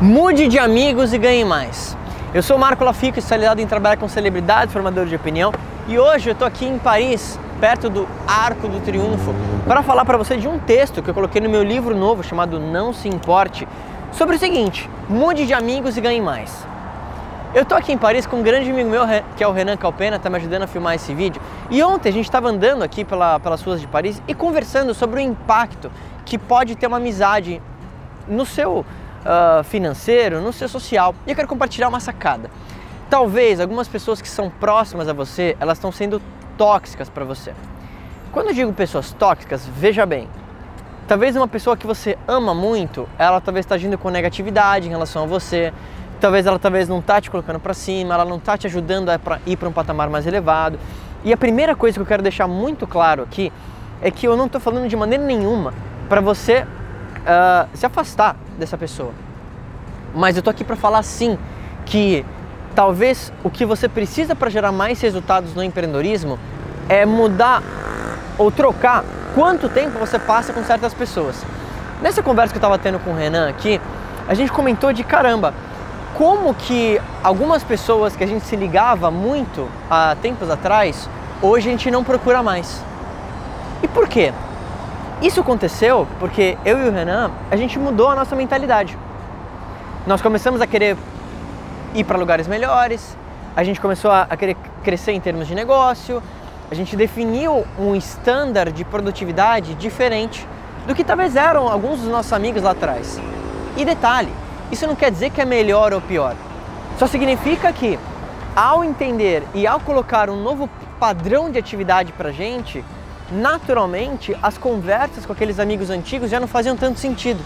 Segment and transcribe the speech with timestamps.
[0.00, 1.96] Mude de amigos e ganhe mais.
[2.32, 5.52] Eu sou Marco Lafico, especializado em trabalhar com celebridades, formadores de opinião,
[5.88, 9.34] e hoje eu estou aqui em Paris, perto do Arco do Triunfo,
[9.66, 12.60] para falar para você de um texto que eu coloquei no meu livro novo chamado
[12.60, 13.66] Não Se Importe,
[14.12, 16.64] sobre o seguinte: mude de amigos e ganhe mais.
[17.52, 19.02] Eu estou aqui em Paris com um grande amigo meu,
[19.36, 21.42] que é o Renan Calpena, está me ajudando a filmar esse vídeo.
[21.70, 25.18] E ontem a gente estava andando aqui pela, pelas ruas de Paris e conversando sobre
[25.18, 25.90] o impacto
[26.24, 27.60] que pode ter uma amizade
[28.28, 28.84] no seu
[29.20, 31.14] uh, financeiro, no seu social.
[31.26, 32.50] E eu quero compartilhar uma sacada.
[33.10, 36.20] Talvez algumas pessoas que são próximas a você, elas estão sendo
[36.56, 37.54] tóxicas para você.
[38.32, 40.28] Quando eu digo pessoas tóxicas, veja bem.
[41.06, 45.22] Talvez uma pessoa que você ama muito, ela talvez está agindo com negatividade em relação
[45.22, 45.72] a você.
[46.20, 49.18] Talvez ela talvez não está te colocando para cima, ela não está te ajudando a
[49.46, 50.78] ir para um patamar mais elevado.
[51.24, 53.50] E a primeira coisa que eu quero deixar muito claro aqui
[54.02, 55.72] é que eu não estou falando de maneira nenhuma
[56.08, 56.66] para você
[57.28, 59.12] uh, se afastar dessa pessoa.
[60.14, 61.38] Mas eu tô aqui para falar sim
[61.84, 62.24] que
[62.74, 66.38] talvez o que você precisa para gerar mais resultados no empreendedorismo
[66.88, 67.62] é mudar
[68.38, 69.04] ou trocar
[69.34, 71.44] quanto tempo você passa com certas pessoas.
[72.00, 73.80] Nessa conversa que eu estava tendo com o Renan aqui,
[74.26, 75.52] a gente comentou de caramba,
[76.14, 81.08] como que algumas pessoas que a gente se ligava muito há tempos atrás,
[81.42, 82.82] hoje a gente não procura mais.
[83.82, 84.32] E por quê?
[85.20, 88.96] Isso aconteceu porque eu e o Renan, a gente mudou a nossa mentalidade.
[90.06, 90.96] Nós começamos a querer
[91.92, 93.16] ir para lugares melhores,
[93.56, 96.22] a gente começou a, querer crescer em termos de negócio,
[96.70, 100.46] a gente definiu um estándar de produtividade diferente
[100.86, 103.20] do que talvez eram alguns dos nossos amigos lá atrás.
[103.76, 104.32] E detalhe,
[104.70, 106.36] isso não quer dizer que é melhor ou pior.
[106.96, 107.98] Só significa que
[108.54, 112.84] ao entender e ao colocar um novo padrão de atividade para gente,
[113.30, 117.40] naturalmente as conversas com aqueles amigos antigos já não faziam tanto sentido.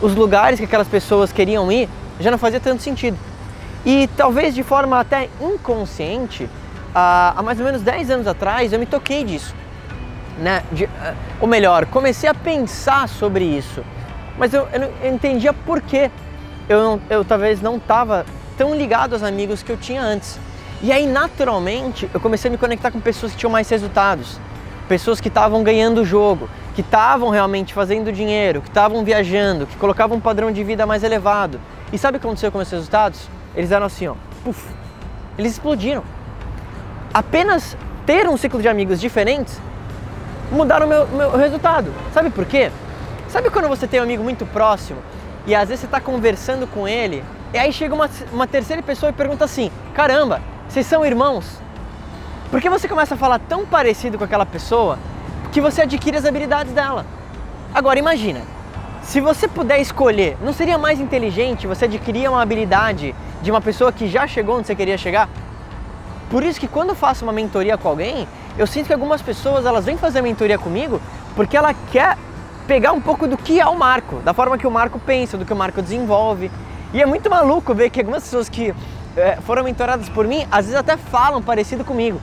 [0.00, 1.88] Os lugares que aquelas pessoas queriam ir
[2.20, 3.18] já não fazia tanto sentido.
[3.84, 6.48] E talvez de forma até inconsciente,
[6.94, 9.54] há mais ou menos 10 anos atrás eu me toquei disso.
[10.38, 10.62] Né?
[10.72, 13.84] De, eh, ou melhor, comecei a pensar sobre isso.
[14.38, 16.10] Mas eu, eu não entendia por que
[16.68, 18.26] eu, eu talvez não estava
[18.56, 20.38] tão ligado aos amigos que eu tinha antes.
[20.82, 24.38] E aí, naturalmente, eu comecei a me conectar com pessoas que tinham mais resultados
[24.88, 29.76] pessoas que estavam ganhando o jogo, que estavam realmente fazendo dinheiro, que estavam viajando, que
[29.76, 31.60] colocavam um padrão de vida mais elevado.
[31.92, 33.28] E sabe o que aconteceu com esses resultados?
[33.54, 34.66] Eles eram assim, ó, puf,
[35.38, 36.02] eles explodiram.
[37.12, 39.60] Apenas ter um ciclo de amigos diferentes
[40.50, 41.92] mudaram o meu, meu resultado.
[42.12, 42.70] Sabe por quê?
[43.28, 44.98] Sabe quando você tem um amigo muito próximo
[45.46, 49.10] e às vezes você está conversando com ele e aí chega uma, uma terceira pessoa
[49.10, 51.60] e pergunta assim: caramba, vocês são irmãos?
[52.54, 54.96] Porque você começa a falar tão parecido com aquela pessoa
[55.50, 57.04] que você adquire as habilidades dela.
[57.74, 58.42] Agora imagina,
[59.02, 63.12] se você puder escolher, não seria mais inteligente você adquirir uma habilidade
[63.42, 65.28] de uma pessoa que já chegou onde você queria chegar?
[66.30, 69.66] Por isso que quando eu faço uma mentoria com alguém, eu sinto que algumas pessoas
[69.66, 71.02] elas vêm fazer mentoria comigo
[71.34, 72.16] porque ela quer
[72.68, 75.44] pegar um pouco do que é o Marco, da forma que o Marco pensa, do
[75.44, 76.52] que o Marco desenvolve.
[76.92, 78.72] E é muito maluco ver que algumas pessoas que
[79.16, 82.20] é, foram mentoradas por mim, às vezes até falam parecido comigo.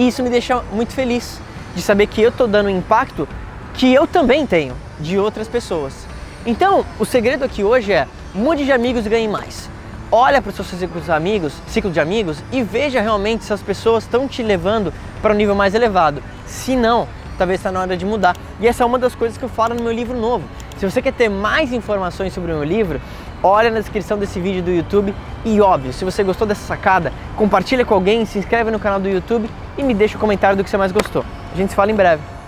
[0.00, 1.38] E isso me deixa muito feliz
[1.76, 3.28] de saber que eu estou dando um impacto
[3.74, 6.06] que eu também tenho de outras pessoas.
[6.46, 9.68] Então, o segredo aqui hoje é mude de amigos e ganhe mais.
[10.10, 13.60] Olha para os seus ciclos de amigos, ciclo de amigos e veja realmente se as
[13.60, 14.90] pessoas estão te levando
[15.20, 16.22] para um nível mais elevado.
[16.46, 17.06] Se não,
[17.36, 18.34] talvez está na hora de mudar.
[18.58, 20.44] E essa é uma das coisas que eu falo no meu livro novo.
[20.78, 22.98] Se você quer ter mais informações sobre o meu livro,
[23.42, 25.14] olha na descrição desse vídeo do YouTube
[25.44, 29.08] e óbvio, se você gostou dessa sacada, compartilha com alguém, se inscreve no canal do
[29.08, 31.24] YouTube e me deixa o um comentário do que você mais gostou.
[31.52, 32.39] A gente se fala em breve.